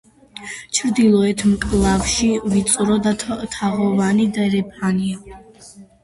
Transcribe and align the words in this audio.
ჩრდილოეთ 0.75 1.41
მკლავში 1.49 2.29
ვიწრო 2.53 2.95
და 3.07 3.13
თაღოვანი 3.57 4.25
დერეფანია. 4.39 5.37